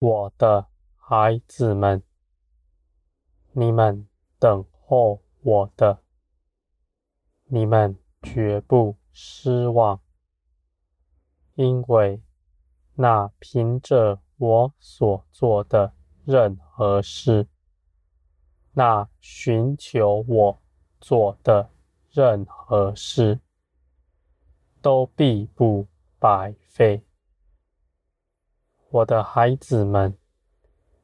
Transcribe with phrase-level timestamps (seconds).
[0.00, 2.02] 我的孩子们，
[3.52, 6.02] 你们等候我的，
[7.44, 10.00] 你们绝不失望，
[11.54, 12.22] 因为
[12.94, 15.92] 那凭着我所做的
[16.24, 17.46] 任何事，
[18.72, 20.62] 那寻求我
[20.98, 21.68] 做的
[22.10, 23.38] 任何事，
[24.80, 25.86] 都必不
[26.18, 27.02] 白费。
[28.92, 30.16] 我的孩子们，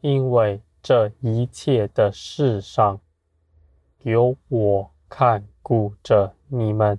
[0.00, 3.00] 因为这一切的事上，
[4.00, 6.98] 有我看顾着你们，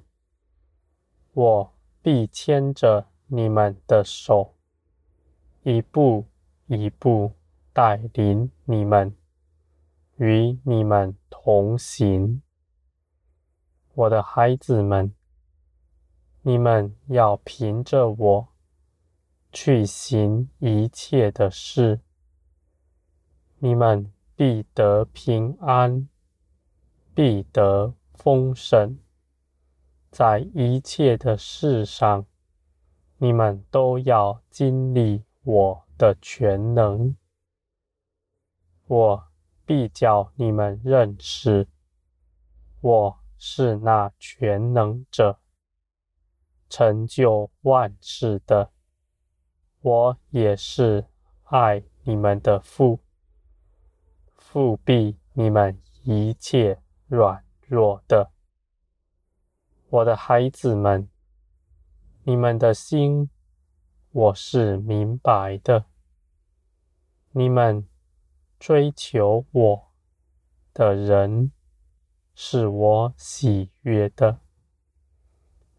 [1.34, 4.54] 我必牵着你们的手，
[5.64, 6.24] 一步
[6.68, 7.34] 一步
[7.74, 9.14] 带领你们，
[10.16, 12.42] 与你们同行。
[13.96, 15.14] 我的孩子们，
[16.42, 18.48] 你们要凭着我
[19.52, 22.02] 去行一切的事，
[23.58, 26.08] 你们必得平安，
[27.16, 28.98] 必得丰盛，
[30.12, 32.26] 在一切的事上，
[33.18, 37.16] 你们都要经历我的全能。
[38.86, 39.28] 我
[39.66, 41.68] 必叫你们认识，
[42.82, 45.40] 我是那全能者，
[46.70, 48.72] 成就万事的。
[49.82, 51.06] 我也是
[51.44, 53.00] 爱你们的父，
[54.38, 58.32] 覆庇你们一切软弱的。
[59.90, 61.10] 我的孩子们，
[62.24, 63.30] 你们的心，
[64.12, 65.86] 我是明白的。
[67.32, 67.88] 你们。
[68.60, 69.92] 追求我
[70.74, 71.54] 的人，
[72.36, 74.42] 是我喜悦的。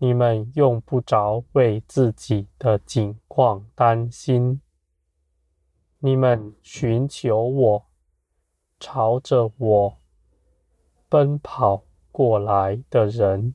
[0.03, 4.63] 你们用不着为自己的景况担心。
[5.99, 7.87] 你们寻求我，
[8.79, 9.99] 朝着我
[11.11, 13.55] 奔跑过来的人，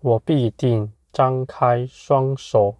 [0.00, 2.78] 我必定张开双手，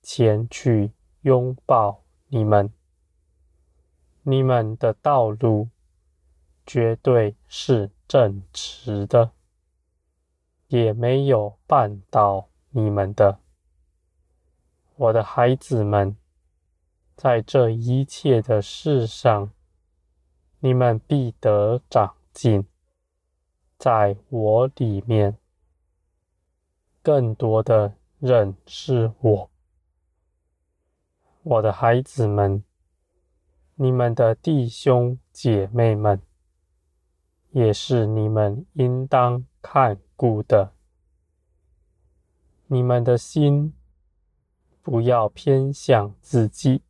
[0.00, 2.72] 前去拥抱你们。
[4.22, 5.68] 你们的道路
[6.64, 9.32] 绝对是正直的，
[10.68, 13.40] 也没有绊倒你们的。
[14.96, 16.16] 我的孩子们，
[17.16, 19.50] 在这一切的事上，
[20.60, 22.66] 你们必得长进，
[23.76, 25.36] 在我里面
[27.02, 29.50] 更多的认识我。
[31.42, 32.64] 我的孩子们。
[33.80, 36.20] 你们的弟兄姐妹们，
[37.50, 40.74] 也是你们应当看顾的。
[42.66, 43.72] 你们的心
[44.82, 46.82] 不要偏向自己，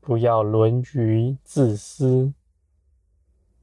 [0.00, 2.32] 不要沦于自私。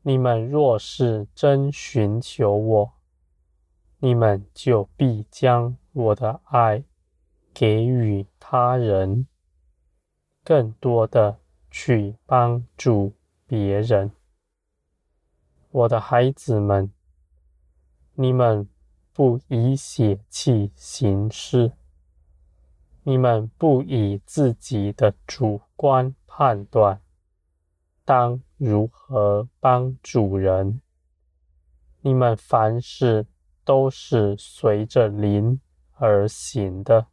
[0.04, 2.94] 你们若是真寻求我，
[3.98, 6.84] 你们就必将我的爱
[7.52, 9.26] 给予他人，
[10.44, 11.40] 更多的。
[11.76, 13.16] 去帮助
[13.48, 14.12] 别人，
[15.72, 16.92] 我的孩子们，
[18.16, 18.70] 你们
[19.12, 21.72] 不以血气行事，
[23.04, 27.02] 你们不以自己的主观判断，
[28.06, 30.82] 当如何帮主人，
[32.02, 33.26] 你们凡事
[33.64, 35.60] 都是随着灵
[35.94, 37.08] 而行的，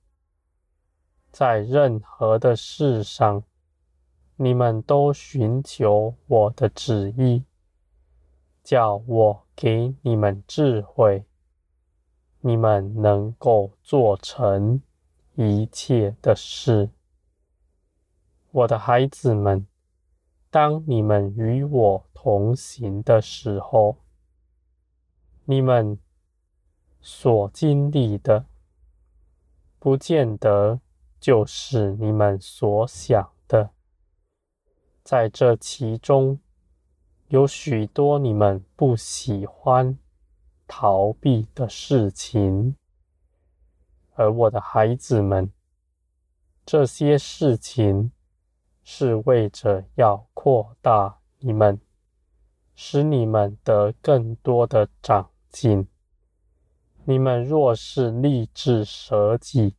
[1.31, 3.43] 在任何的事上。
[4.37, 7.45] 你们都寻求我的旨意，
[8.65, 11.27] 叫我给你们智慧，
[12.41, 14.81] 你们能够做成
[15.35, 16.89] 一切的事。
[18.53, 19.67] 我的孩子们，
[20.49, 23.99] 当你们与我同行的时候，
[25.45, 25.99] 你们
[27.03, 28.47] 所经历的，
[29.79, 30.81] 不见得
[31.21, 33.73] 就是你们所想的。
[35.05, 36.41] 在这其中，
[37.31, 39.97] 有许多你们不喜欢
[40.67, 42.75] 逃避的事情，
[44.15, 45.53] 而我的孩子们，
[46.67, 48.11] 这些事情
[48.83, 51.81] 是为着要扩大你们，
[52.75, 55.87] 使你们得更多的长进。
[57.05, 59.77] 你们若是立志舍己，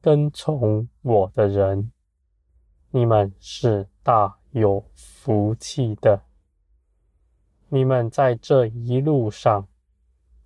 [0.00, 1.92] 跟从我的人，
[2.90, 6.25] 你们是大有福气的。
[7.68, 9.66] 你们在这一路上，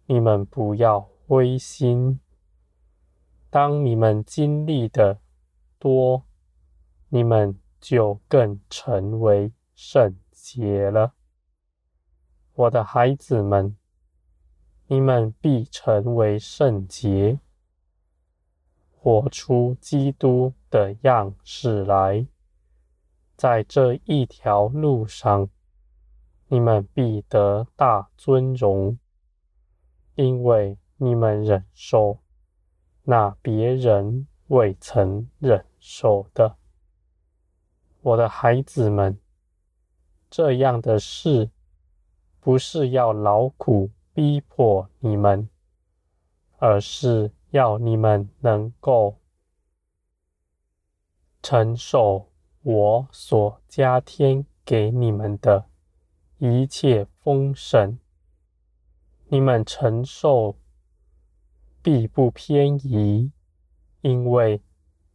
[0.07, 2.19] 你们不要灰心。
[3.51, 5.21] 当你们经历的
[5.79, 6.25] 多，
[7.09, 11.13] 你们就更成为圣洁了。
[12.55, 13.77] 我的孩子们，
[14.87, 17.39] 你们必成为圣洁，
[18.97, 22.27] 活出基督的样式来。
[23.37, 25.49] 在这一条路上，
[26.53, 28.99] 你们必得大尊荣，
[30.17, 32.19] 因为你们忍受
[33.05, 36.57] 那别人未曾忍受的。
[38.01, 39.17] 我的孩子们，
[40.29, 41.51] 这样的事
[42.41, 45.49] 不是要劳苦逼迫你们，
[46.59, 49.19] 而是要你们能够
[51.41, 52.27] 承受
[52.63, 55.70] 我所加添给你们的。
[56.43, 57.99] 一切丰盛，
[59.29, 60.57] 你们承受
[61.83, 63.31] 必不偏移，
[64.01, 64.63] 因为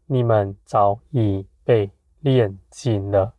[0.06, 1.89] 你们早已被
[2.19, 3.33] 炼尽了。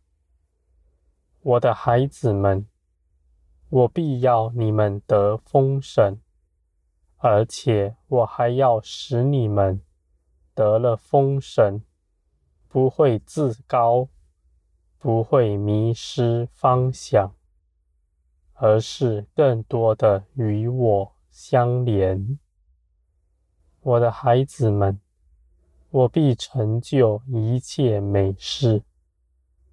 [1.39, 2.67] 我的孩子们，
[3.69, 6.17] 我必要你们得丰盛，
[7.15, 9.81] 而且我还要使你们
[10.53, 11.81] 得了丰盛，
[12.67, 14.09] 不会自高，
[14.97, 17.36] 不会迷失方向。
[18.59, 22.39] 而是更多的与我相连，
[23.81, 24.99] 我的孩子们，
[25.91, 28.83] 我必成就一切美事，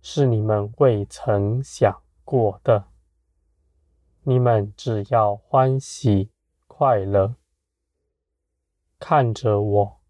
[0.03, 2.85] 是你们未曾想过的。
[4.25, 6.31] 你们只要欢喜
[6.67, 7.37] 快乐，
[8.99, 10.01] 看着我，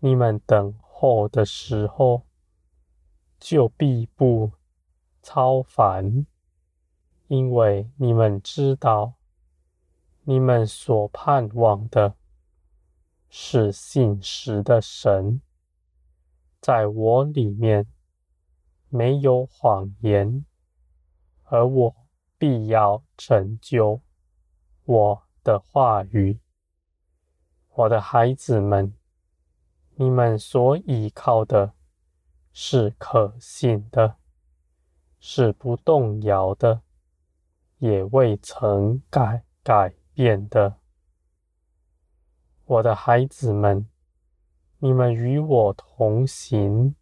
[0.00, 2.22] 你们等候的时候，
[3.38, 4.50] 就必不
[5.22, 6.26] 超凡。
[7.30, 9.14] 因为你们知道，
[10.24, 12.16] 你们所盼望的
[13.28, 15.40] 是信实的神，
[16.60, 17.86] 在我里面
[18.88, 20.44] 没有谎言，
[21.44, 21.94] 而我
[22.36, 24.00] 必要成就
[24.84, 26.40] 我的话语。
[27.68, 28.92] 我的孩子们，
[29.94, 31.74] 你们所依靠的
[32.52, 34.16] 是可信的，
[35.20, 36.82] 是不动摇的。
[37.80, 40.76] 也未曾改改变的，
[42.66, 43.86] 我的孩子们，
[44.78, 46.94] 你们与我同行，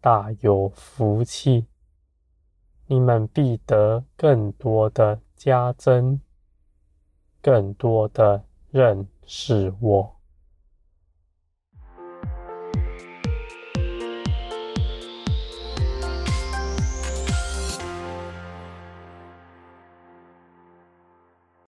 [0.00, 1.66] 大有福气。
[2.86, 6.20] 你们必得更多的加增，
[7.40, 10.13] 更多的认识我。